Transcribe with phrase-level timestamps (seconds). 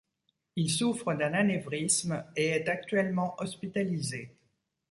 [0.55, 4.35] Il souffre d'un anévrisme et est actuellement hospitalisé.